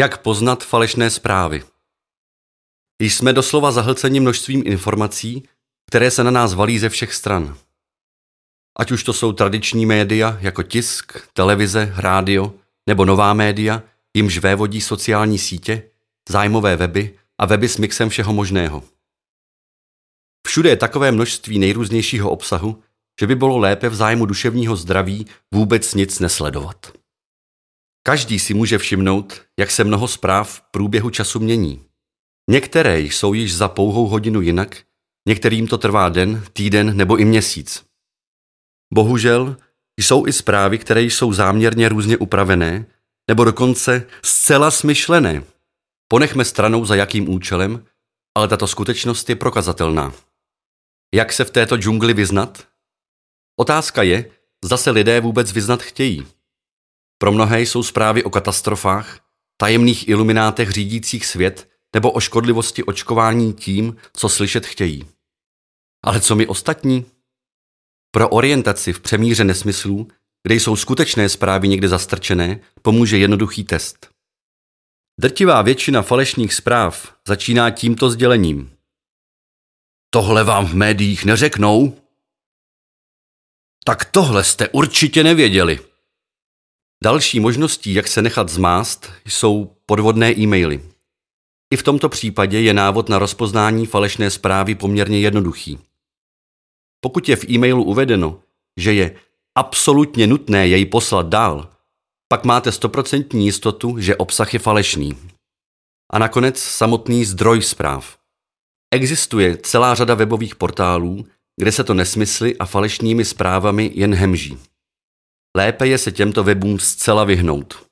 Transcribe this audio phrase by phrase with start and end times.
[0.00, 1.62] Jak poznat falešné zprávy?
[3.00, 5.48] Jsme doslova zahlceni množstvím informací,
[5.86, 7.56] které se na nás valí ze všech stran.
[8.78, 12.54] Ať už to jsou tradiční média jako tisk, televize, rádio
[12.86, 13.82] nebo nová média,
[14.16, 15.82] jimž vévodí sociální sítě,
[16.28, 18.82] zájmové weby a weby s mixem všeho možného.
[20.46, 22.82] Všude je takové množství nejrůznějšího obsahu,
[23.20, 26.99] že by bylo lépe v zájmu duševního zdraví vůbec nic nesledovat.
[28.02, 31.84] Každý si může všimnout, jak se mnoho zpráv v průběhu času mění.
[32.50, 34.82] Některé jsou již za pouhou hodinu jinak,
[35.28, 37.84] některým to trvá den, týden nebo i měsíc.
[38.94, 39.56] Bohužel
[39.98, 42.86] jsou i zprávy, které jsou záměrně různě upravené,
[43.28, 45.44] nebo dokonce zcela smyšlené.
[46.08, 47.84] Ponechme stranou za jakým účelem,
[48.36, 50.12] ale tato skutečnost je prokazatelná.
[51.14, 52.66] Jak se v této džungli vyznat?
[53.56, 54.30] Otázka je,
[54.64, 56.26] zda se lidé vůbec vyznat chtějí.
[57.22, 59.20] Pro mnohé jsou zprávy o katastrofách,
[59.56, 65.08] tajemných iluminátech řídících svět nebo o škodlivosti očkování tím, co slyšet chtějí.
[66.04, 67.06] Ale co my ostatní?
[68.10, 70.08] Pro orientaci v přemíře nesmyslů,
[70.42, 74.10] kde jsou skutečné zprávy někde zastrčené, pomůže jednoduchý test.
[75.20, 78.76] Drtivá většina falešných zpráv začíná tímto sdělením.
[80.10, 81.98] Tohle vám v médiích neřeknou?
[83.84, 85.89] Tak tohle jste určitě nevěděli.
[87.04, 90.82] Další možností, jak se nechat zmást, jsou podvodné e-maily.
[91.72, 95.78] I v tomto případě je návod na rozpoznání falešné zprávy poměrně jednoduchý.
[97.00, 98.40] Pokud je v e-mailu uvedeno,
[98.76, 99.16] že je
[99.58, 101.70] absolutně nutné jej poslat dál,
[102.28, 105.18] pak máte stoprocentní jistotu, že obsah je falešný.
[106.12, 108.18] A nakonec samotný zdroj zpráv.
[108.94, 111.26] Existuje celá řada webových portálů,
[111.56, 114.69] kde se to nesmysly a falešnými zprávami jen hemží.
[115.56, 117.89] Lépe je se těmto webům zcela vyhnout.